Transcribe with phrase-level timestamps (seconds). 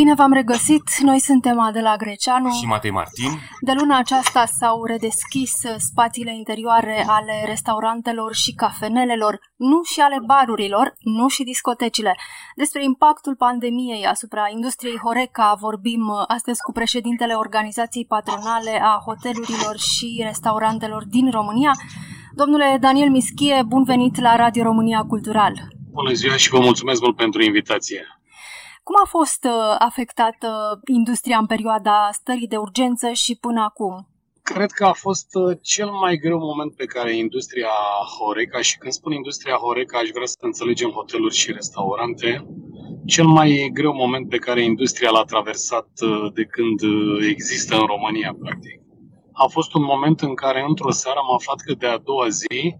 [0.00, 0.82] Bine v-am regăsit!
[1.00, 3.30] Noi suntem Adela Greceanu și Matei Martin.
[3.60, 10.94] De luna aceasta s-au redeschis spațiile interioare ale restaurantelor și cafenelelor, nu și ale barurilor,
[10.98, 12.16] nu și discotecile.
[12.56, 20.22] Despre impactul pandemiei asupra industriei Horeca vorbim astăzi cu președintele Organizației Patronale a Hotelurilor și
[20.24, 21.72] Restaurantelor din România.
[22.32, 25.54] Domnule Daniel Mischie, bun venit la Radio România Cultural!
[25.90, 28.17] Bună ziua și vă mulțumesc mult pentru invitație!
[28.88, 33.94] Cum a fost uh, afectată industria în perioada stării de urgență și până acum?
[34.42, 37.74] Cred că a fost uh, cel mai greu moment pe care industria
[38.18, 42.46] Horeca, și când spun industria Horeca, aș vrea să înțelegem hoteluri și restaurante,
[43.06, 46.78] cel mai greu moment pe care industria l-a traversat uh, de când
[47.32, 48.80] există în România, practic.
[49.32, 52.76] A fost un moment în care, într-o seară, am aflat că de a doua zi,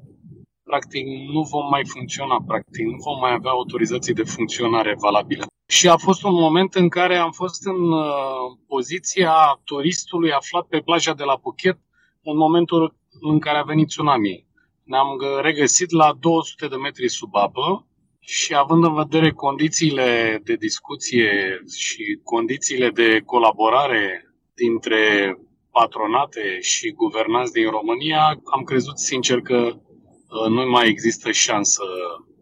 [0.62, 5.47] practic, nu vom mai funcționa, practic, nu vom mai avea autorizații de funcționare valabile.
[5.70, 8.06] Și a fost un moment în care am fost în uh,
[8.66, 11.78] poziția turistului aflat pe plaja de la Phuket
[12.22, 14.47] în momentul în care a venit tsunami.
[14.83, 15.08] Ne-am
[15.41, 17.86] regăsit la 200 de metri sub apă
[18.20, 25.34] și având în vedere condițiile de discuție și condițiile de colaborare dintre
[25.70, 31.82] patronate și guvernanți din România, am crezut sincer că uh, nu mai există șansă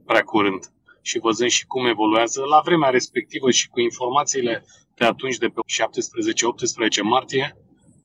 [0.05, 0.76] prea curând
[1.07, 4.65] și văzând și cum evoluează la vremea respectivă și cu informațiile
[4.99, 5.61] de atunci, de pe
[7.01, 7.57] 17-18 martie,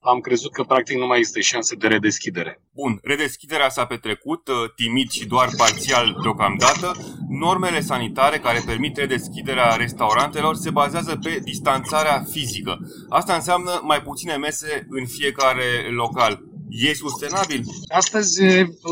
[0.01, 2.61] am crezut că practic nu mai există șanse de redeschidere.
[2.73, 6.95] Bun, redeschiderea s-a petrecut uh, timid și doar parțial deocamdată.
[7.29, 12.77] Normele sanitare care permit redeschiderea restaurantelor se bazează pe distanțarea fizică.
[13.09, 16.50] Asta înseamnă mai puține mese în fiecare local.
[16.73, 17.63] E sustenabil?
[17.87, 18.41] Astăzi,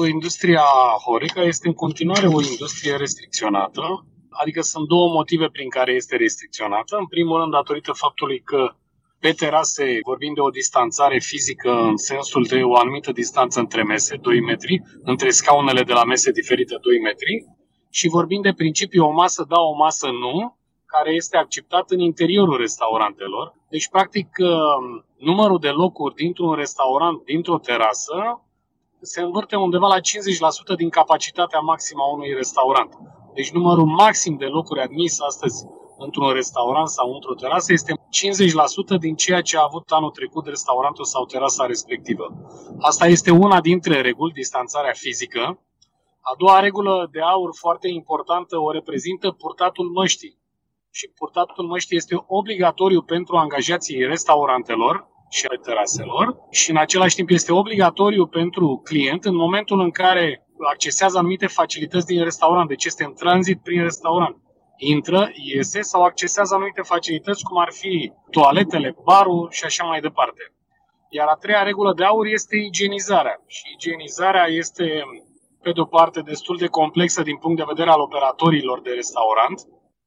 [0.09, 0.63] industria
[1.05, 6.95] Horeca este în continuare o industrie restricționată, adică sunt două motive prin care este restricționată.
[6.97, 8.75] În primul rând, datorită faptului că
[9.19, 14.15] pe terase vorbim de o distanțare fizică în sensul de o anumită distanță între mese,
[14.15, 17.45] 2 metri, între scaunele de la mese diferite 2 metri,
[17.91, 20.58] și vorbim de principiu o masă da, o masă nu,
[20.93, 23.53] care este acceptat în interiorul restaurantelor.
[23.69, 28.41] Deci, practic, um, numărul de locuri dintr-un restaurant, dintr-o terasă,
[29.01, 32.97] se învârte undeva la 50% din capacitatea maximă a unui restaurant.
[33.33, 35.65] Deci numărul maxim de locuri admis astăzi
[35.97, 37.93] într-un restaurant sau într-o terasă este
[38.95, 42.25] 50% din ceea ce a avut anul trecut restaurantul sau terasa respectivă.
[42.79, 45.41] Asta este una dintre reguli, distanțarea fizică.
[46.21, 50.38] A doua regulă de aur foarte importantă o reprezintă purtatul măștii
[50.91, 57.51] și purtatul măștii este obligatoriu pentru angajații restaurantelor și teraselor și în același timp este
[57.53, 63.13] obligatoriu pentru client în momentul în care accesează anumite facilități din restaurant, deci este în
[63.13, 64.35] tranzit prin restaurant.
[64.77, 70.53] Intră, iese sau accesează anumite facilități cum ar fi toaletele, barul și așa mai departe.
[71.09, 73.43] Iar a treia regulă de aur este igienizarea.
[73.47, 75.03] Și igienizarea este,
[75.61, 79.59] pe de o parte, destul de complexă din punct de vedere al operatorilor de restaurant,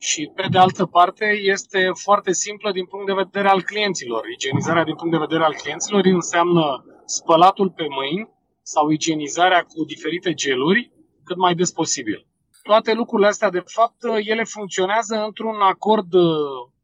[0.09, 4.23] și, pe de altă parte, este foarte simplă din punct de vedere al clienților.
[4.37, 8.29] Igienizarea din punct de vedere al clienților înseamnă spălatul pe mâini
[8.63, 10.93] sau igienizarea cu diferite geluri
[11.25, 12.27] cât mai des posibil.
[12.63, 16.09] Toate lucrurile astea, de fapt, ele funcționează într-un acord,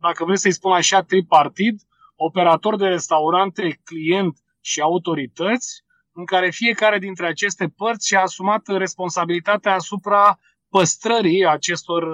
[0.00, 1.80] dacă vreți să-i spun așa, tripartid,
[2.16, 9.74] operator de restaurante, client și autorități, în care fiecare dintre aceste părți și-a asumat responsabilitatea
[9.74, 12.04] asupra păstrării acestor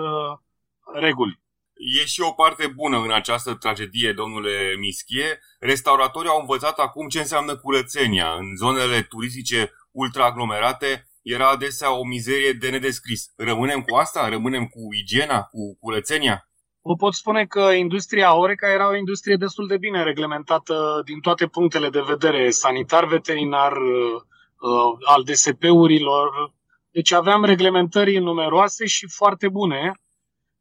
[1.01, 1.43] reguli.
[1.77, 5.39] E și o parte bună în această tragedie, domnule Mischie.
[5.59, 8.33] Restauratorii au învățat acum ce înseamnă curățenia.
[8.33, 13.33] În zonele turistice ultraaglomerate era adesea o mizerie de nedescris.
[13.37, 14.29] Rămânem cu asta?
[14.29, 16.49] Rămânem cu igiena, cu curățenia?
[16.83, 21.47] Vă pot spune că industria Oreca era o industrie destul de bine reglementată din toate
[21.47, 24.15] punctele de vedere, sanitar, veterinar, uh,
[24.61, 26.53] uh, al DSP-urilor.
[26.91, 29.93] Deci aveam reglementări numeroase și foarte bune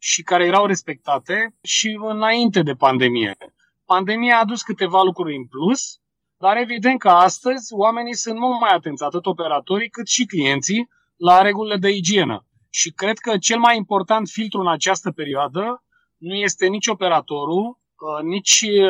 [0.06, 3.38] și care erau respectate și înainte de pandemie.
[3.86, 6.00] Pandemia a adus câteva lucruri în plus,
[6.38, 11.42] dar evident că astăzi oamenii sunt mult mai atenți, atât operatorii cât și clienții, la
[11.42, 12.46] regulile de igienă.
[12.70, 15.84] Și cred că cel mai important filtru în această perioadă
[16.18, 18.90] nu este nici operatorul, uh, nici uh,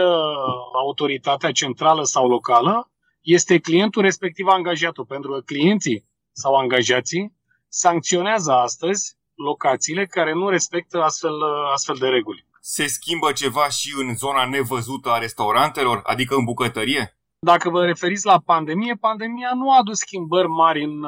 [0.73, 7.37] autoritatea centrală sau locală, este clientul respectiv angajatul, pentru că clienții sau angajații
[7.67, 11.43] sancționează astăzi locațiile care nu respectă astfel,
[11.73, 12.45] astfel de reguli.
[12.61, 17.17] Se schimbă ceva și în zona nevăzută a restaurantelor, adică în bucătărie?
[17.39, 21.03] Dacă vă referiți la pandemie, pandemia nu a adus schimbări mari în,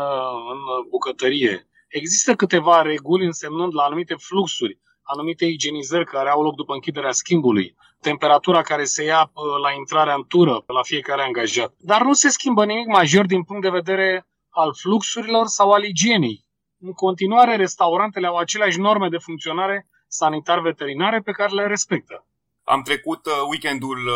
[0.54, 1.68] în bucătărie.
[1.88, 7.76] Există câteva reguli însemnând la anumite fluxuri, anumite igienizări care au loc după închiderea schimbului.
[8.02, 9.32] temperatura care se ia
[9.62, 11.74] la intrarea în tură la fiecare angajat.
[11.78, 16.45] Dar nu se schimbă nimic major din punct de vedere al fluxurilor sau al igienei.
[16.86, 22.26] În continuare, restaurantele au aceleași norme de funcționare sanitar-veterinare pe care le respectă.
[22.64, 24.16] Am trecut uh, weekendul uh,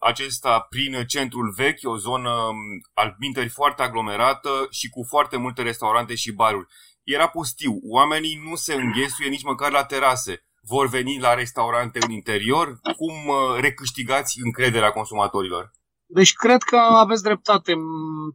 [0.00, 2.56] acesta prin centrul vechi, o zonă um,
[2.94, 6.66] al minteri foarte aglomerată și cu foarte multe restaurante și baruri.
[7.02, 10.44] Era pustiu, oamenii nu se înghesuie nici măcar la terase.
[10.62, 12.66] Vor veni la restaurante în interior?
[12.96, 15.70] Cum uh, recâștigați încrederea consumatorilor?
[16.12, 17.74] Deci cred că aveți dreptate.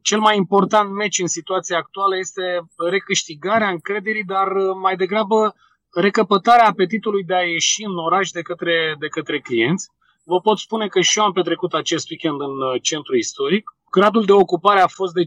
[0.01, 4.47] Cel mai important meci în situația actuală este recâștigarea încrederii, dar
[4.81, 5.55] mai degrabă
[5.93, 9.89] recăpătarea apetitului de a ieși în oraș de către, de către clienți.
[10.23, 13.75] Vă pot spune că și eu am petrecut acest weekend în uh, centru istoric.
[13.91, 15.25] Gradul de ocupare a fost de 50%.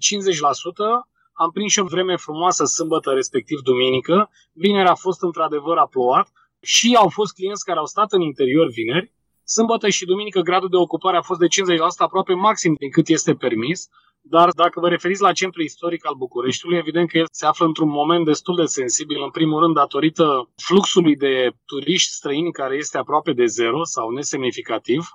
[1.32, 4.30] Am prins și o vreme frumoasă sâmbătă, respectiv duminică.
[4.52, 6.28] Vineri a fost într-adevăr aploat
[6.60, 9.12] și au fost clienți care au stat în interior vineri.
[9.56, 11.48] Sâmbătă și duminică gradul de ocupare a fost de 50%,
[11.96, 13.88] aproape maxim din cât este permis.
[14.20, 17.88] Dar dacă vă referiți la centrul istoric al Bucureștiului, evident că el se află într-un
[17.88, 23.32] moment destul de sensibil, în primul rând datorită fluxului de turiști străini care este aproape
[23.32, 25.08] de zero sau nesemnificativ,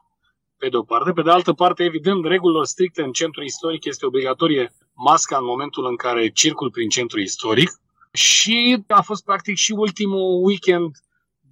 [0.57, 1.11] pe de o parte.
[1.11, 5.85] Pe de altă parte, evident, regulilor stricte în centrul istoric este obligatorie masca în momentul
[5.85, 7.69] în care circul prin centrul istoric.
[8.13, 10.91] Și a fost practic și ultimul weekend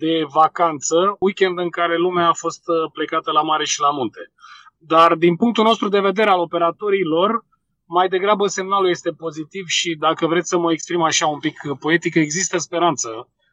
[0.03, 4.31] de vacanță, weekend în care lumea a fost uh, plecată la mare și la munte.
[4.77, 7.45] Dar din punctul nostru de vedere al operatorilor,
[7.85, 12.15] mai degrabă semnalul este pozitiv și dacă vreți să mă exprim așa un pic poetic,
[12.15, 13.09] există speranță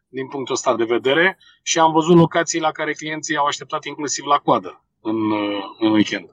[0.09, 4.25] din punctul ăsta de vedere și am văzut locații la care clienții au așteptat inclusiv
[4.25, 5.17] la coadă în,
[5.79, 6.29] în weekend.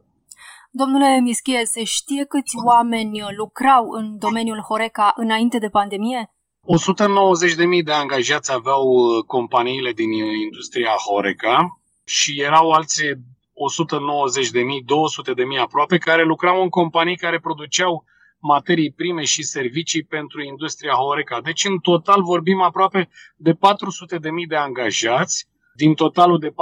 [0.71, 6.34] Domnule Mischie, se știe câți oameni lucrau în domeniul Horeca înainte de pandemie?
[6.65, 8.87] 190.000 de angajați aveau
[9.27, 13.13] companiile din industria Horeca și erau alții
[13.53, 18.05] 190 de mii, 200 de mii aproape, care lucrau în companii care produceau
[18.39, 21.41] materii prime și servicii pentru industria Horeca.
[21.41, 26.53] Deci, în total, vorbim aproape de 400 de mii de angajați, din totalul de 4,5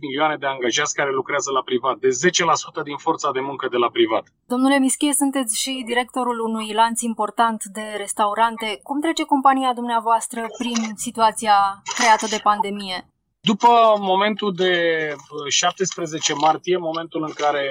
[0.00, 3.90] milioane de angajați care lucrează la privat, de 10% din forța de muncă de la
[3.90, 4.24] privat.
[4.46, 8.78] Domnule Mischie, sunteți și directorul unui lanț important de restaurante.
[8.82, 11.56] Cum trece compania dumneavoastră prin situația
[11.98, 12.98] creată de pandemie?
[13.40, 14.72] După momentul de
[15.48, 17.64] 17 uh, martie, momentul în care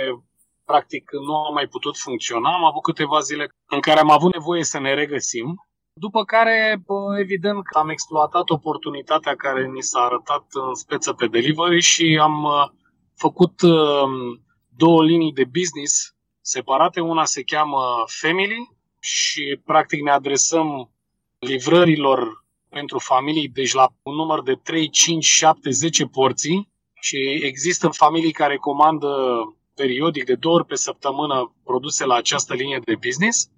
[0.65, 4.63] practic nu am mai putut funcționa, am avut câteva zile în care am avut nevoie
[4.63, 5.67] să ne regăsim,
[6.00, 6.84] după care,
[7.20, 12.70] evident, am exploatat oportunitatea care ni s-a arătat în speță pe delivery și am uh,
[13.16, 14.12] făcut um,
[14.76, 17.00] două linii de business separate.
[17.00, 20.92] Una se cheamă Family și, practic, ne adresăm
[21.40, 26.70] livrărilor pentru familii, deci la un număr de 3, 5, 7, 10 porții
[27.02, 29.10] și există familii care comandă
[29.76, 33.50] periodic de două ori pe săptămână produse la această linie de business.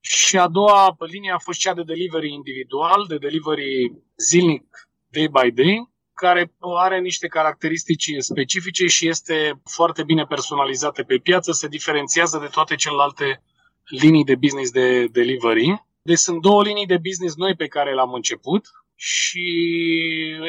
[0.00, 5.50] Și a doua linie a fost cea de delivery individual, de delivery zilnic, day by
[5.62, 12.38] day, care are niște caracteristici specifice și este foarte bine personalizată pe piață, se diferențiază
[12.38, 13.42] de toate celelalte
[13.84, 15.84] linii de business de delivery.
[16.02, 19.44] Deci sunt două linii de business noi pe care le-am început și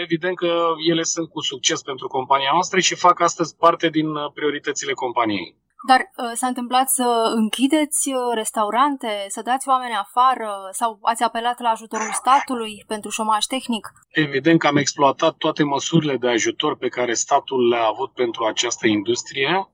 [0.02, 4.94] evident că ele sunt cu succes pentru compania noastră și fac astăzi parte din prioritățile
[4.94, 5.56] companiei.
[5.90, 11.60] Dar uh, s-a întâmplat să închideți uh, restaurante, să dați oameni afară sau ați apelat
[11.60, 13.92] la ajutorul statului pentru șomaj tehnic?
[14.10, 18.88] Evident că am exploatat toate măsurile de ajutor pe care statul le-a avut pentru această
[18.88, 19.70] industrie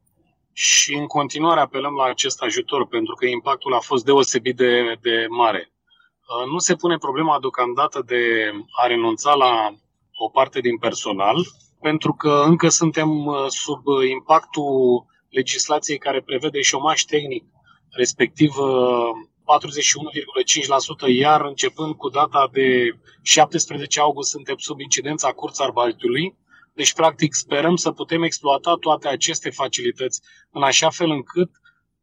[0.51, 5.25] și în continuare apelăm la acest ajutor pentru că impactul a fost deosebit de, de
[5.29, 5.71] mare.
[5.71, 8.51] Uh, nu se pune problema deocamdată de
[8.81, 9.75] a renunța la
[10.13, 11.35] o parte din personal,
[11.81, 17.43] pentru că încă suntem uh, sub impactul legislației care prevede șomaj tehnic,
[17.89, 26.37] respectiv 41,5%, uh, iar începând cu data de 17 august suntem sub incidența Curzarbeitlului,
[26.73, 30.21] deci practic sperăm să putem exploata toate aceste facilități
[30.51, 31.49] în așa fel încât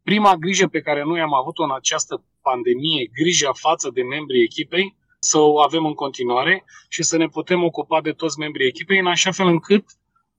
[0.02, 4.98] prima grijă pe care noi am avut-o în această pandemie, grija față de membrii echipei,
[5.18, 9.06] să o avem în continuare și să ne putem ocupa de toți membrii echipei în
[9.06, 9.84] așa fel încât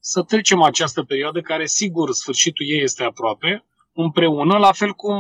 [0.04, 5.16] să trecem această perioadă care, sigur, sfârșitul ei este aproape, împreună, la fel cum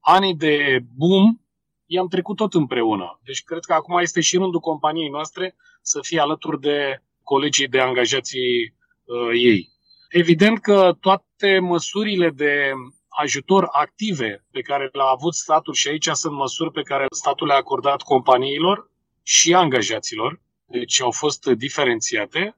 [0.00, 1.40] anii de boom
[1.86, 3.20] i-am trecut tot împreună.
[3.24, 7.80] Deci cred că acum este și rândul companiei noastre să fie alături de colegii de
[7.80, 9.68] angajații uh, ei.
[10.08, 12.72] Evident că toate măsurile de
[13.08, 17.56] ajutor active pe care le-a avut statul și aici sunt măsuri pe care statul le-a
[17.56, 18.90] acordat companiilor
[19.22, 22.56] și angajaților, deci au fost diferențiate,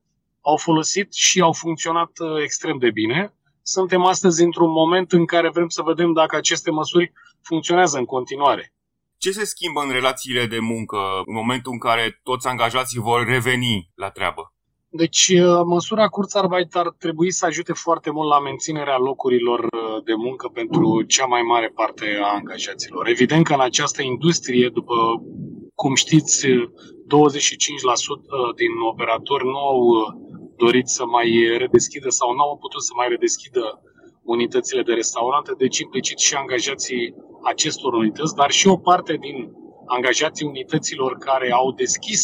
[0.51, 3.35] au folosit și au funcționat uh, extrem de bine.
[3.63, 7.13] Suntem astăzi într-un moment în care vrem să vedem dacă aceste măsuri
[7.43, 8.73] funcționează în continuare.
[9.19, 13.91] Ce se schimbă în relațiile de muncă în momentul în care toți angajații vor reveni
[13.95, 14.53] la treabă?
[14.91, 20.15] Deci, uh, măsura Kurzarbeit ar trebui să ajute foarte mult la menținerea locurilor uh, de
[20.15, 23.09] muncă pentru cea mai mare parte a angajaților.
[23.09, 24.95] Evident că în această industrie, după
[25.75, 26.51] cum știți, 25%
[28.57, 29.81] din operatori nu au
[30.65, 33.65] dorit să mai redeschidă sau nu au putut să mai redeschidă
[34.23, 39.53] unitățile de restaurante, deci implicit și angajații acestor unități, dar și o parte din
[39.87, 42.23] angajații unităților care au deschis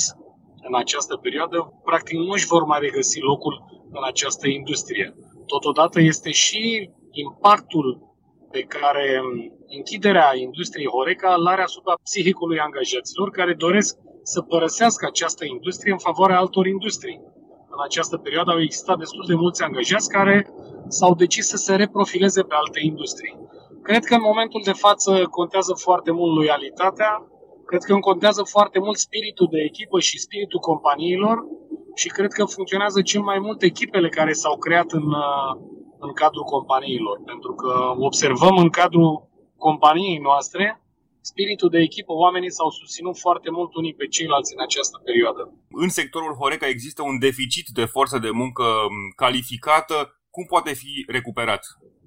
[0.68, 3.54] în această perioadă, practic nu își vor mai regăsi locul
[3.90, 5.14] în această industrie.
[5.46, 8.14] Totodată este și impactul
[8.50, 9.20] pe care
[9.66, 15.98] închiderea industriei Horeca îl are asupra psihicului angajaților care doresc să părăsească această industrie în
[15.98, 17.20] favoarea altor industrii.
[17.76, 20.36] În această perioadă au existat destul de mulți angajați care
[20.88, 23.38] s-au decis să se reprofileze pe alte industrii.
[23.82, 27.10] Cred că în momentul de față contează foarte mult loialitatea,
[27.66, 31.36] cred că contează foarte mult spiritul de echipă și spiritul companiilor
[31.94, 35.06] și cred că funcționează cel mai mult echipele care s-au creat în,
[35.98, 37.20] în cadrul companiilor.
[37.24, 40.83] Pentru că observăm în cadrul companiei noastre
[41.30, 45.42] spiritul de echipă, oamenii s-au susținut foarte mult unii pe ceilalți în această perioadă.
[45.84, 48.66] În sectorul Horeca există un deficit de forță de muncă
[49.16, 49.96] calificată.
[50.30, 51.62] Cum poate fi recuperat?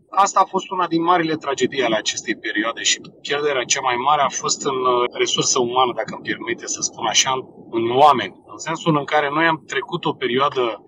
[0.09, 4.21] Asta a fost una din marile tragedii ale acestei perioade și pierderea cea mai mare
[4.21, 7.31] a fost în uh, resursă umană, dacă îmi permite să spun așa,
[7.69, 8.35] în oameni.
[8.45, 10.86] În sensul în care noi am trecut o perioadă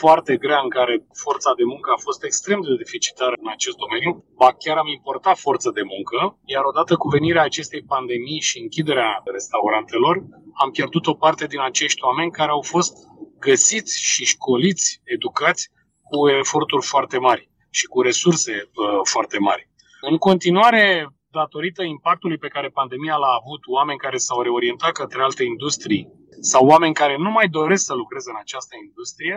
[0.00, 4.24] foarte grea în care forța de muncă a fost extrem de deficitară în acest domeniu,
[4.36, 9.22] ba chiar am importat forță de muncă, iar odată cu venirea acestei pandemii și închiderea
[9.24, 10.14] restaurantelor,
[10.62, 12.94] am pierdut o parte din acești oameni care au fost
[13.38, 15.70] găsiți și școliți, educați
[16.02, 19.70] cu eforturi foarte mari și cu resurse uh, foarte mari.
[20.00, 25.44] În continuare, datorită impactului pe care pandemia l-a avut, oameni care s-au reorientat către alte
[25.44, 26.08] industrii
[26.40, 29.36] sau oameni care nu mai doresc să lucreze în această industrie,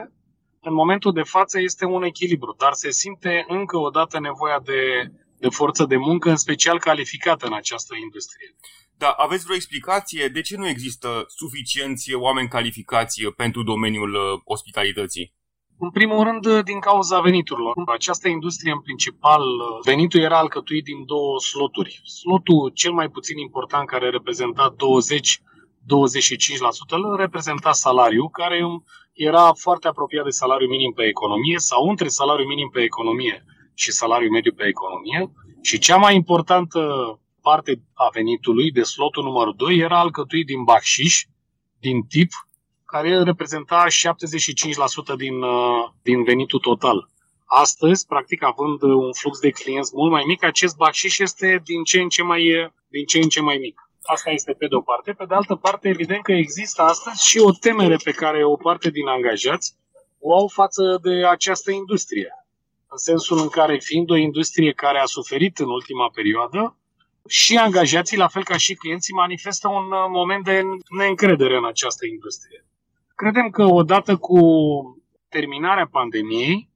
[0.66, 5.12] în momentul de față este un echilibru, dar se simte încă o dată nevoia de,
[5.40, 8.56] de forță de muncă, în special calificată în această industrie.
[8.98, 15.34] Da, aveți vreo explicație de ce nu există suficienți oameni calificați pentru domeniul uh, ospitalității?
[15.80, 17.74] În primul rând, din cauza veniturilor.
[17.86, 19.44] Această industrie, în principal,
[19.84, 22.02] venitul era alcătuit din două sloturi.
[22.04, 25.42] Slotul cel mai puțin important, care reprezenta 20
[25.86, 25.88] 25%
[26.88, 28.60] îl reprezenta salariul, care
[29.16, 33.92] era foarte apropiat de salariul minim pe economie sau între salariul minim pe economie și
[33.92, 35.32] salariul mediu pe economie.
[35.62, 36.80] Și cea mai importantă
[37.42, 41.24] parte a venitului, de slotul numărul 2, era alcătuit din bacșiș,
[41.80, 42.30] din tip,
[42.86, 47.10] care reprezenta 75% din, uh, din venitul total.
[47.46, 52.02] Astăzi, practic, având un flux de clienți mult mai mic, acest bacșiș este din ce
[52.02, 53.85] în ce mai, din ce în ce mai mic.
[54.06, 55.12] Asta este pe de o parte.
[55.12, 58.90] Pe de altă parte, evident că există astăzi și o temere pe care o parte
[58.90, 59.76] din angajați
[60.20, 62.30] o au față de această industrie.
[62.88, 66.78] În sensul în care, fiind o industrie care a suferit în ultima perioadă,
[67.28, 70.62] și angajații, la fel ca și clienții, manifestă un uh, moment de
[70.98, 72.66] neîncredere în această industrie.
[73.16, 74.40] Credem că odată cu
[75.30, 76.70] terminarea pandemiei,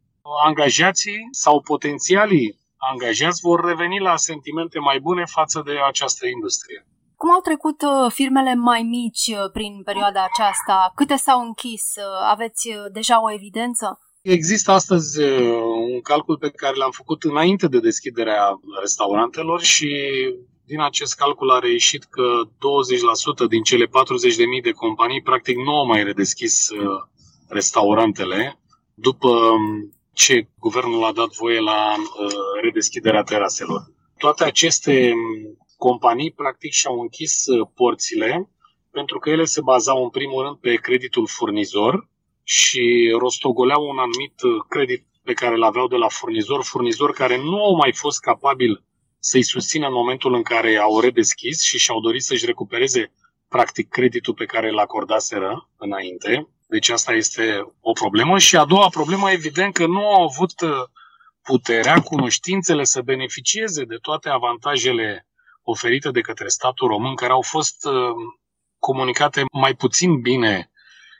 [0.46, 6.86] angajații sau potențialii angajați vor reveni la sentimente mai bune față de această industrie.
[7.22, 10.92] Cum au trecut uh, firmele mai mici uh, prin perioada aceasta?
[10.96, 11.84] Câte s-au închis?
[11.98, 14.00] Uh, aveți deja o evidență?
[14.22, 15.22] Există astăzi
[15.94, 19.92] un calcul pe care l-am făcut înainte de deschiderea restaurantelor și
[20.66, 22.24] din acest calcul a reieșit că
[23.46, 23.92] 20% din cele 40.000
[24.64, 26.68] de companii practic nu au mai redeschis
[27.48, 28.60] restaurantele
[28.94, 31.96] după um, ce guvernul a dat voie la
[32.62, 33.82] redeschiderea teraselor.
[34.18, 38.50] Toate aceste um, companii practic și-au închis uh, porțile
[38.92, 42.10] pentru că ele se bazau în primul rând pe creditul furnizor
[42.44, 47.38] și rostogoleau un anumit uh, credit pe care îl aveau de la furnizor, furnizori care
[47.38, 48.84] nu au mai fost capabili
[49.20, 53.12] să-i susțină în momentul în care au redeschis și și-au dorit să-și recupereze
[53.48, 56.50] practic creditul pe care îl acordaseră înainte.
[56.68, 58.38] Deci asta este o problemă.
[58.38, 60.70] Și a doua problemă, evident că nu au avut uh,
[61.42, 65.29] puterea, cunoștințele să beneficieze de toate avantajele
[65.70, 67.94] oferite de către statul român, care au fost uh,
[68.80, 70.72] comunicate mai puțin bine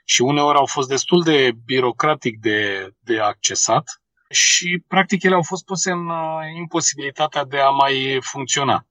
[0.04, 3.84] și uneori au fost destul de birocratic de, de accesat
[4.30, 8.84] și practic ele au fost puse în uh, imposibilitatea de a mai funcționa.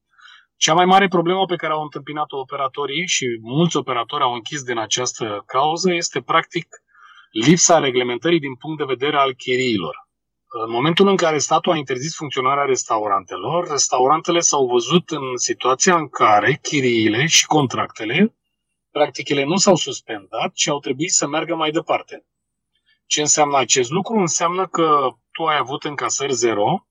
[0.56, 4.78] Cea mai mare problemă pe care au întâmpinat-o operatorii și mulți operatori au închis din
[4.78, 6.68] această cauză este practic
[7.32, 10.09] lipsa reglementării din punct de vedere al chiriilor.
[10.52, 16.10] În momentul în care statul a interzis funcționarea restaurantelor, restaurantele s-au văzut în situația în
[16.10, 18.36] care chiriile și contractele,
[18.92, 22.26] practic ele nu s-au suspendat, ci au trebuit să meargă mai departe.
[23.06, 24.18] Ce înseamnă acest lucru?
[24.18, 26.88] Înseamnă că tu ai avut încasări zero,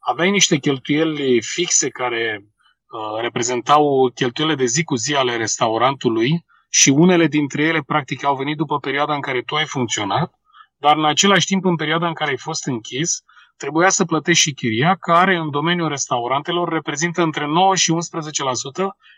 [0.00, 6.88] aveai niște cheltuieli fixe care uh, reprezentau cheltuielile de zi cu zi ale restaurantului și
[6.88, 10.34] unele dintre ele practic au venit după perioada în care tu ai funcționat
[10.76, 13.22] dar în același timp, în perioada în care ai fost închis,
[13.56, 17.94] trebuia să plătești și chiria, care în domeniul restaurantelor reprezintă între 9 și 11%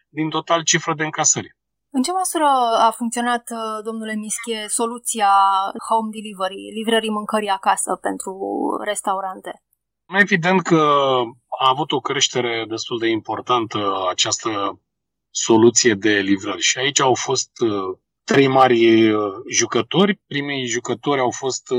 [0.09, 1.57] din total cifră de încasări.
[1.91, 2.49] În ce măsură
[2.79, 5.31] a funcționat, uh, domnule Mischie, soluția
[5.89, 8.33] home delivery, livrării mâncării acasă pentru
[8.85, 9.63] restaurante?
[10.07, 10.83] Evident că
[11.61, 14.81] a avut o creștere destul de importantă această
[15.31, 20.21] soluție de livrări și aici au fost uh, trei mari uh, jucători.
[20.27, 21.79] Primii jucători au fost uh,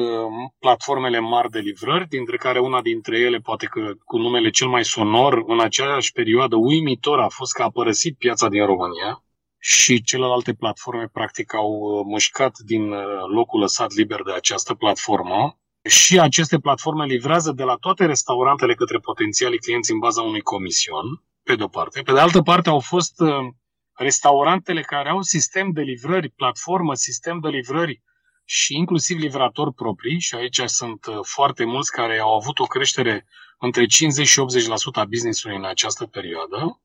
[0.59, 4.85] platformele mari de livrări, dintre care una dintre ele, poate că cu numele cel mai
[4.85, 9.23] sonor, în aceeași perioadă uimitor a fost că a părăsit piața din România
[9.59, 12.93] și celelalte platforme practic au uh, mușcat din
[13.33, 15.59] locul lăsat liber de această platformă.
[15.89, 21.23] Și aceste platforme livrează de la toate restaurantele către potențialii clienți în baza unui comision,
[21.43, 22.01] pe de-o parte.
[22.01, 23.21] Pe de altă parte au fost
[23.97, 28.01] restaurantele care au sistem de livrări, platformă, sistem de livrări
[28.45, 33.27] și inclusiv livratori proprii, și aici sunt uh, foarte mulți care au avut o creștere
[33.59, 34.43] între 50 și 80%
[34.93, 36.81] a business-ului în această perioadă.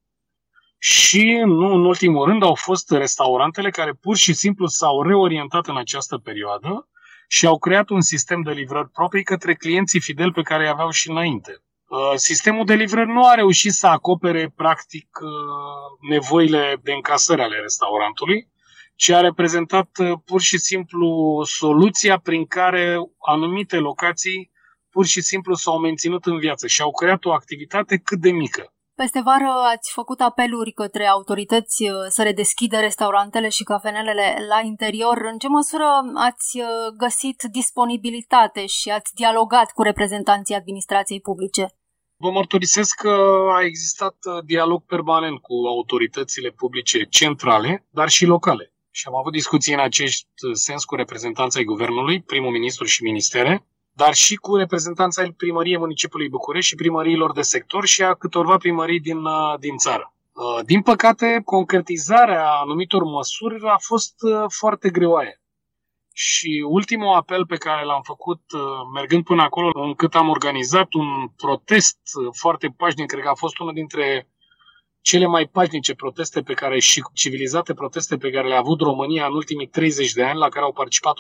[0.78, 5.76] Și, nu în ultimul rând, au fost restaurantele care pur și simplu s-au reorientat în
[5.76, 6.88] această perioadă
[7.28, 10.90] și au creat un sistem de livrări proprii către clienții fideli pe care îi aveau
[10.90, 11.62] și înainte.
[11.93, 17.57] Uh, sistemul de livrări nu a reușit să acopere practic uh, nevoile de încasări ale
[17.57, 18.49] restaurantului,
[18.97, 24.51] ci a reprezentat uh, pur și simplu soluția prin care anumite locații
[24.91, 28.73] pur și simplu s-au menținut în viață și au creat o activitate cât de mică.
[28.95, 35.19] Peste vară ați făcut apeluri către autorități să redeschidă restaurantele și cafenelele la interior.
[35.33, 36.59] În ce măsură ați
[36.97, 41.77] găsit disponibilitate și ați dialogat cu reprezentanții administrației publice?
[42.25, 43.15] Vă mărturisesc că
[43.53, 48.73] a existat uh, dialog permanent cu autoritățile publice centrale, dar și locale.
[48.91, 53.03] Și am avut discuții în acest uh, sens cu reprezentanța ai guvernului, primul ministru și
[53.03, 58.15] ministere, dar și cu reprezentanța ai primăriei municipiului București și primăriilor de sector și a
[58.15, 60.15] câtorva primării din, uh, din țară.
[60.65, 64.15] Din păcate, concretizarea anumitor măsuri a fost
[64.49, 65.41] foarte greoaie.
[66.12, 68.61] Și ultimul apel pe care l-am făcut uh,
[68.94, 73.59] mergând până acolo, încât am organizat un protest uh, foarte pașnic, cred că a fost
[73.59, 74.29] unul dintre
[75.01, 79.35] cele mai pașnice proteste pe care și civilizate proteste pe care le-a avut România în
[79.35, 81.14] ultimii 30 de ani, la care au participat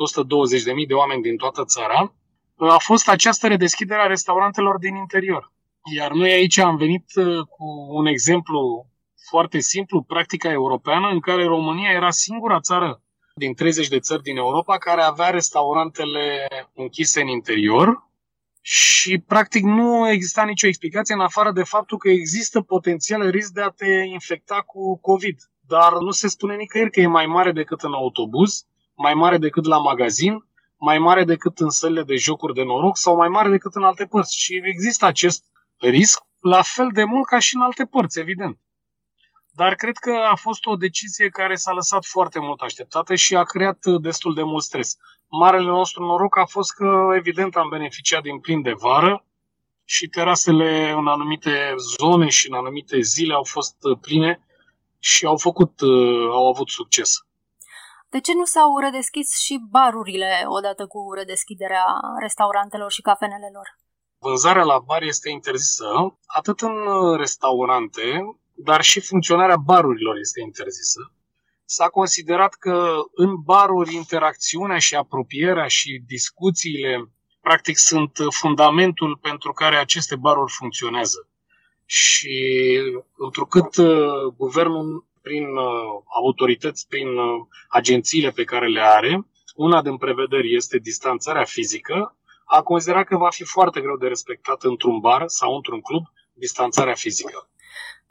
[0.80, 2.14] 120.000 de oameni din toată țara,
[2.56, 5.52] a fost această redeschidere a restaurantelor din interior.
[5.94, 8.86] Iar noi aici am venit uh, cu un exemplu
[9.28, 13.02] foarte simplu, practica europeană, în care România era singura țară
[13.34, 18.10] din 30 de țări din Europa care avea restaurantele închise în interior
[18.60, 23.60] și practic nu exista nicio explicație în afară de faptul că există potențial risc de
[23.60, 25.38] a te infecta cu COVID.
[25.66, 29.64] Dar nu se spune nicăieri că e mai mare decât în autobuz, mai mare decât
[29.64, 33.74] la magazin, mai mare decât în sălile de jocuri de noroc sau mai mare decât
[33.74, 34.38] în alte părți.
[34.38, 35.44] Și există acest
[35.78, 38.58] risc la fel de mult ca și în alte părți, evident.
[39.54, 43.42] Dar cred că a fost o decizie care s-a lăsat foarte mult așteptată și a
[43.42, 44.96] creat destul de mult stres.
[45.28, 49.24] Marele nostru noroc a fost că, evident, am beneficiat din plin de vară
[49.84, 54.46] și terasele în anumite zone și în anumite zile au fost pline
[54.98, 55.80] și au făcut,
[56.30, 57.26] au avut succes.
[58.08, 61.84] De ce nu s-au redeschis și barurile odată cu redeschiderea
[62.20, 63.78] restaurantelor și cafenelelor?
[64.18, 66.74] Vânzarea la bar este interzisă atât în
[67.16, 71.12] restaurante, dar și funcționarea barurilor este interzisă.
[71.64, 79.76] S-a considerat că în baruri interacțiunea și apropierea și discuțiile practic sunt fundamentul pentru care
[79.76, 81.28] aceste baruri funcționează.
[81.84, 82.78] Și
[83.16, 89.96] întrucât uh, guvernul prin uh, autorități, prin uh, agențiile pe care le are, una din
[89.96, 95.22] prevederi este distanțarea fizică, a considerat că va fi foarte greu de respectat într-un bar
[95.26, 97.50] sau într-un club distanțarea fizică.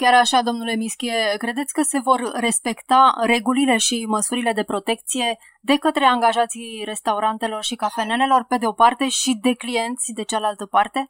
[0.01, 5.75] Chiar așa, domnule Mischie, credeți că se vor respecta regulile și măsurile de protecție de
[5.75, 11.09] către angajații restaurantelor și cafenelelor pe de o parte și de clienți de cealaltă parte?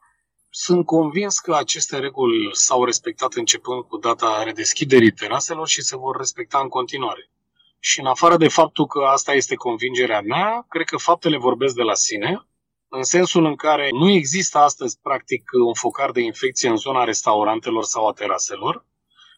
[0.50, 6.18] Sunt convins că aceste reguli s-au respectat începând cu data redeschiderii teraselor și se vor
[6.18, 7.30] respecta în continuare.
[7.80, 11.84] Și în afară de faptul că asta este convingerea mea, cred că faptele vorbesc de
[11.84, 12.46] la sine,
[12.94, 17.84] în sensul în care nu există astăzi, practic, un focar de infecție în zona restaurantelor
[17.84, 18.86] sau a teraselor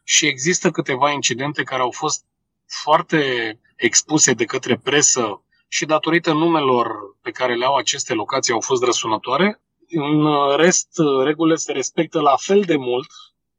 [0.03, 2.25] și există câteva incidente care au fost
[2.83, 3.21] foarte
[3.75, 6.87] expuse de către presă și datorită numelor
[7.21, 9.61] pe care le au aceste locații au fost răsunătoare.
[9.89, 10.89] În rest,
[11.23, 13.11] regulile se respectă la fel de mult,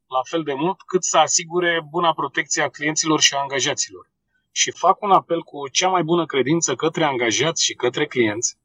[0.09, 4.11] la fel de mult cât să asigure buna protecție a clienților și a angajaților.
[4.52, 8.57] Și fac un apel cu cea mai bună credință către angajați și către clienți,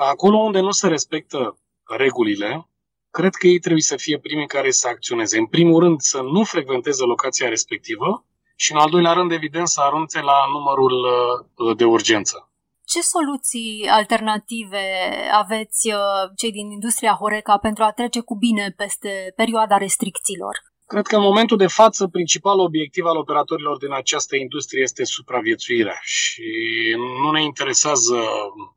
[0.00, 1.58] că acolo unde nu se respectă
[1.96, 2.68] regulile,
[3.10, 5.38] cred că ei trebuie să fie primii care să acționeze.
[5.38, 8.24] În primul rând, să nu frecventeze locația respectivă
[8.56, 12.50] și, în al doilea rând, evident, să arunțe la numărul uh, de urgență.
[12.84, 14.84] Ce soluții alternative
[15.32, 20.69] aveți uh, cei din industria Horeca pentru a trece cu bine peste perioada restricțiilor?
[20.92, 25.98] Cred că în momentul de față, principalul obiectiv al operatorilor din această industrie este supraviețuirea
[26.02, 26.50] și
[27.22, 28.16] nu ne interesează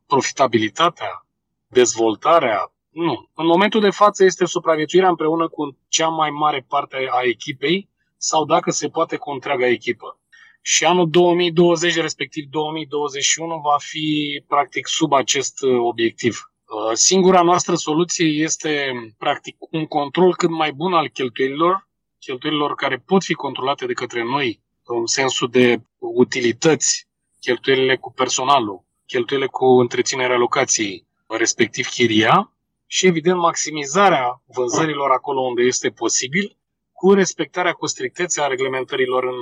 [0.06, 1.26] profitabilitatea,
[1.66, 2.72] dezvoltarea.
[2.90, 3.30] Nu.
[3.34, 8.44] În momentul de față este supraviețuirea împreună cu cea mai mare parte a echipei sau,
[8.44, 10.18] dacă se poate, cu întreaga echipă
[10.62, 16.52] și anul 2020, respectiv 2021, va fi practic sub acest uh, obiectiv.
[16.64, 21.92] Uh, singura noastră soluție este practic un control cât mai bun al cheltuielilor,
[22.24, 27.08] cheltuielilor care pot fi controlate de către noi în sensul de utilități,
[27.40, 32.48] cheltuielile cu personalul, cheltuielile cu întreținerea locației, respectiv chiria,
[32.86, 36.58] și evident maximizarea vânzărilor acolo unde este posibil
[36.92, 39.40] cu respectarea cu strictețe a reglementărilor în,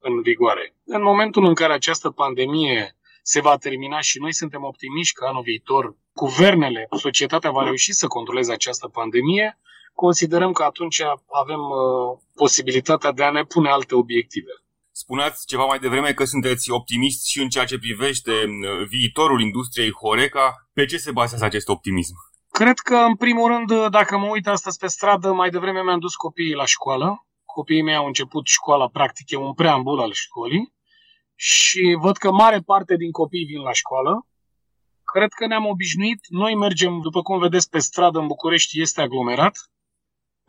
[0.00, 0.74] în vigoare.
[0.84, 5.42] În momentul în care această pandemie se va termina și noi suntem optimiști că anul
[5.42, 9.58] viitor guvernele, societatea va reuși să controleze această pandemie,
[9.94, 11.00] considerăm că atunci
[11.42, 14.50] avem uh, posibilitatea de a ne pune alte obiective.
[14.90, 19.92] Spuneați ceva mai devreme că sunteți optimisti și în ceea ce privește uh, viitorul industriei
[19.92, 20.68] Horeca.
[20.72, 22.14] Pe ce se bazează acest optimism?
[22.50, 26.14] Cred că, în primul rând, dacă mă uit astăzi pe stradă, mai devreme mi-am dus
[26.14, 27.26] copiii la școală.
[27.44, 30.72] Copiii mei au început școala, practic e un preambul al școlii
[31.34, 34.26] și văd că mare parte din copii vin la școală.
[35.04, 36.20] Cred că ne-am obișnuit.
[36.28, 39.56] Noi mergem, după cum vedeți, pe stradă în București este aglomerat.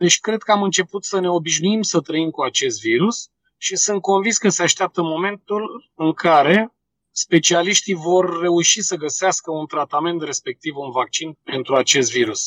[0.04, 4.00] Deci cred că am început să ne obișnuim să trăim cu acest virus și sunt
[4.00, 6.74] convins că se așteaptă momentul în care
[7.10, 12.40] specialiștii vor reuși să găsească un tratament, respectiv un vaccin pentru acest virus.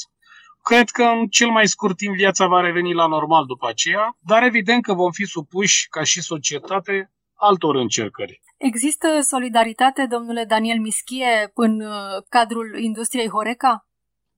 [0.63, 4.43] Cred că în cel mai scurt timp viața va reveni la normal după aceea, dar
[4.43, 8.41] evident că vom fi supuși, ca și societate, altor încercări.
[8.57, 13.87] Există solidaritate, domnule Daniel Mischie, în uh, cadrul industriei Horeca?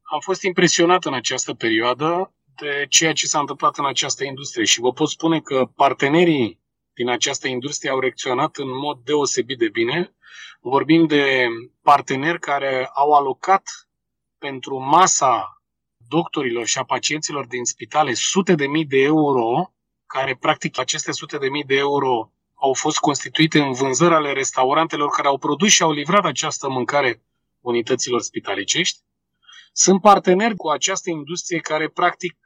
[0.02, 4.80] Am fost impresionat în această perioadă de ceea ce s-a întâmplat în această industrie și
[4.80, 6.60] vă pot spune că partenerii
[6.94, 10.16] din această industrie au reacționat în mod deosebit de bine.
[10.62, 11.48] Vorbim de
[11.82, 13.64] parteneri care au alocat
[14.38, 15.62] pentru masa
[16.08, 19.74] doctorilor și a pacienților din spitale sute de mii de euro,
[20.06, 25.10] care practic aceste sute de mii de euro au fost constituite în vânzări ale restaurantelor
[25.10, 27.24] care au produs și au livrat această mâncare
[27.60, 29.00] unităților spitalicești.
[29.72, 32.38] Sunt parteneri cu această industrie care practic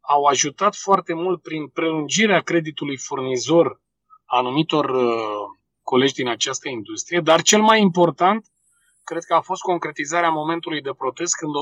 [0.00, 3.80] au ajutat foarte mult prin prelungirea creditului furnizor
[4.24, 5.14] anumitor uh,
[5.82, 8.46] colegi din această industrie, dar cel mai important
[9.04, 11.52] cred că a fost concretizarea momentului de protest când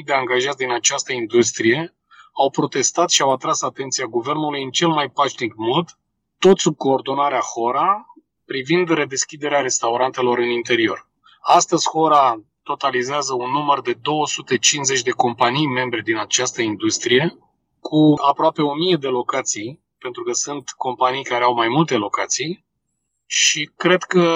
[0.00, 1.94] 120.000 de angajați din această industrie
[2.32, 5.98] au protestat și au atras atenția guvernului în cel mai pașnic mod,
[6.38, 8.06] tot sub coordonarea HORA,
[8.44, 11.08] privind redeschiderea restaurantelor în interior.
[11.40, 17.38] Astăzi HORA totalizează un număr de 250 de companii membre din această industrie,
[17.80, 22.64] cu aproape 1000 de locații, pentru că sunt companii care au mai multe locații.
[23.26, 24.26] Și cred că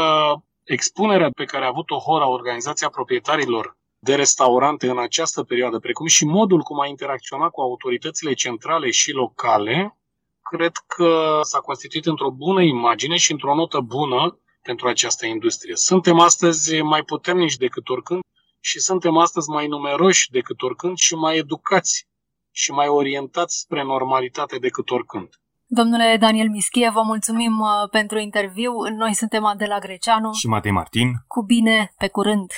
[0.64, 6.24] expunerea pe care a avut-o HORA, Organizația Proprietarilor de Restaurante în această perioadă, precum și
[6.24, 9.98] modul cum a interacționat cu autoritățile centrale și locale,
[10.42, 15.76] cred că s-a constituit într-o bună imagine și într-o notă bună pentru această industrie.
[15.76, 18.22] Suntem astăzi mai puternici decât oricând
[18.60, 22.06] și suntem astăzi mai numeroși decât oricând și mai educați
[22.50, 25.28] și mai orientați spre normalitate decât oricând.
[25.66, 28.72] Domnule Daniel Mischie, vă mulțumim uh, pentru interviu.
[29.02, 31.08] Noi suntem Adela Greceanu și Matei Martin.
[31.26, 32.50] Cu bine, pe curând!